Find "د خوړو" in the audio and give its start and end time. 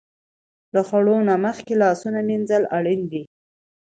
0.73-1.15